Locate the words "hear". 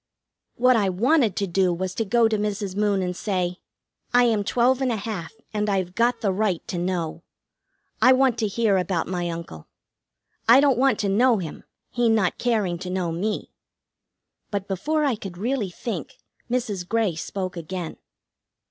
8.47-8.77